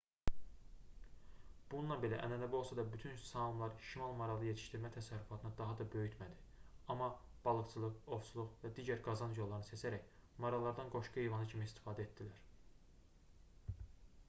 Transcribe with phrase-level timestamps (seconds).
[1.71, 6.39] bununla belə ənənəvi olsa da bütün saamlar şimal maralı yetişdirmə təsərrüfatını daha da böyütmədi
[6.95, 7.09] amma
[7.43, 10.09] balıqçılıq ovçuluq və digər qazanc yollarını seçərək
[10.47, 12.41] marallardan qoşqu heyvanı kimi istifadə etdilər